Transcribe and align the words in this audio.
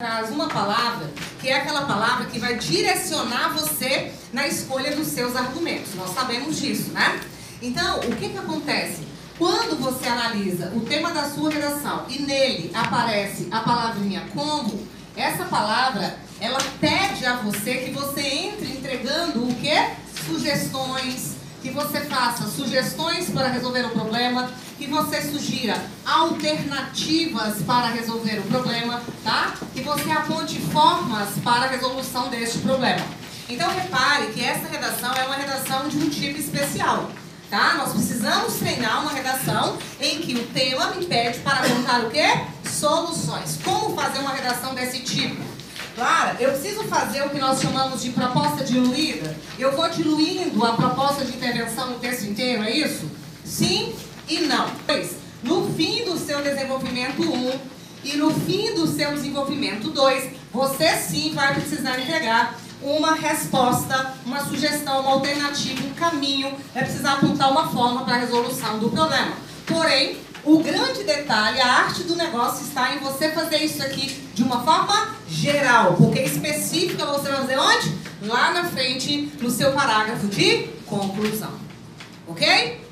traz 0.00 0.30
uma 0.30 0.46
palavra 0.46 1.10
que 1.40 1.48
é 1.48 1.56
aquela 1.56 1.84
palavra 1.84 2.26
que 2.26 2.38
vai 2.38 2.56
direcionar 2.56 3.52
você 3.52 4.12
na 4.32 4.46
escolha 4.46 4.94
dos 4.94 5.08
seus 5.08 5.34
argumentos. 5.34 5.92
Nós 5.96 6.14
sabemos 6.14 6.60
disso, 6.60 6.92
né? 6.92 7.20
Então, 7.60 7.98
o 7.98 8.14
que, 8.14 8.28
que 8.28 8.38
acontece? 8.38 9.02
Quando 9.36 9.76
você 9.80 10.06
analisa 10.06 10.72
o 10.72 10.82
tema 10.82 11.10
da 11.10 11.28
sua 11.28 11.50
redação 11.50 12.06
e 12.08 12.22
nele 12.22 12.70
aparece 12.72 13.48
a 13.50 13.58
palavrinha 13.58 14.24
como, 14.32 14.86
essa 15.16 15.46
palavra, 15.46 16.16
ela 16.40 16.60
pede 16.80 17.26
a 17.26 17.34
você 17.38 17.78
que 17.78 17.90
você 17.90 18.20
entre 18.20 18.68
entregando 18.68 19.48
o 19.48 19.54
que? 19.56 19.74
Sugestões, 20.24 21.38
que 21.60 21.70
você 21.70 22.02
faça 22.02 22.46
sugestões 22.46 23.30
para 23.30 23.48
resolver 23.48 23.84
o 23.86 23.90
problema, 23.90 24.48
que 24.78 24.86
você 24.86 25.20
sugira 25.20 25.76
alternativas 26.06 27.62
para 27.66 27.88
resolver 27.88 28.38
o 28.38 28.42
problema, 28.44 29.02
tá? 29.24 29.54
Que 29.74 29.80
você 29.80 30.10
aponte 30.10 30.60
formas 30.78 31.30
para 31.42 31.64
a 31.64 31.66
resolução 31.66 32.28
deste 32.28 32.58
problema. 32.58 33.04
Então 33.48 33.68
repare 33.68 34.28
que 34.28 34.44
essa 34.44 34.68
redação 34.68 35.12
é 35.12 35.24
uma 35.24 35.34
redação 35.34 35.88
de 35.88 35.98
um 35.98 36.08
tipo 36.08 36.38
especial. 36.38 37.10
Tá? 37.50 37.74
Nós 37.74 37.94
precisamos 37.94 38.54
treinar 38.54 39.02
uma 39.02 39.10
redação 39.10 39.76
em 40.00 40.20
que 40.20 40.36
o 40.36 40.46
tema 40.46 40.92
me 40.92 41.04
pede 41.04 41.40
para 41.40 41.66
apontar 41.66 42.04
o 42.04 42.10
quê? 42.10 42.26
Soluções. 42.64 43.58
Como 43.64 43.96
fazer 43.96 44.20
uma 44.20 44.32
redação 44.32 44.72
desse 44.72 45.00
tipo? 45.00 45.42
Clara, 45.96 46.36
eu 46.38 46.52
preciso 46.52 46.84
fazer 46.84 47.22
o 47.22 47.30
que 47.30 47.40
nós 47.40 47.60
chamamos 47.60 48.00
de 48.00 48.10
proposta 48.10 48.62
diluída. 48.62 49.36
Eu 49.58 49.72
vou 49.72 49.88
diluindo 49.88 50.64
a 50.64 50.74
proposta 50.74 51.24
de 51.24 51.36
intervenção 51.36 51.90
no 51.90 51.98
texto 51.98 52.22
inteiro, 52.22 52.62
é 52.62 52.70
isso? 52.70 53.10
Sim 53.44 53.96
e 54.28 54.42
não. 54.42 54.70
Pois, 54.86 55.16
no 55.42 55.74
fim 55.74 56.04
do 56.04 56.16
seu 56.16 56.40
desenvolvimento 56.40 57.20
1 57.20 57.78
e 58.04 58.16
no 58.16 58.32
fim 58.32 58.72
do 58.74 58.86
seu 58.86 59.12
desenvolvimento 59.12 59.90
2, 59.90 60.37
você 60.52 60.96
sim 60.96 61.34
vai 61.34 61.54
precisar 61.54 61.98
entregar 62.00 62.58
uma 62.82 63.14
resposta, 63.14 64.14
uma 64.24 64.44
sugestão, 64.44 65.00
uma 65.00 65.12
alternativa, 65.12 65.86
um 65.86 65.94
caminho, 65.94 66.56
vai 66.72 66.84
precisar 66.84 67.14
apontar 67.14 67.50
uma 67.50 67.68
forma 67.68 68.04
para 68.04 68.14
a 68.14 68.18
resolução 68.18 68.78
do 68.78 68.88
problema. 68.90 69.32
Porém, 69.66 70.18
o 70.44 70.58
grande 70.60 71.02
detalhe, 71.04 71.60
a 71.60 71.66
arte 71.66 72.04
do 72.04 72.16
negócio 72.16 72.64
está 72.64 72.94
em 72.94 72.98
você 72.98 73.30
fazer 73.32 73.58
isso 73.58 73.82
aqui 73.82 74.06
de 74.32 74.42
uma 74.42 74.62
forma 74.62 75.16
geral, 75.28 75.94
porque 75.94 76.20
específica 76.20 77.04
você 77.04 77.28
vai 77.28 77.40
fazer 77.40 77.58
onde? 77.58 77.98
Lá 78.22 78.52
na 78.52 78.64
frente, 78.64 79.32
no 79.40 79.50
seu 79.50 79.72
parágrafo 79.72 80.26
de 80.28 80.68
conclusão. 80.86 81.52
Ok? 82.26 82.87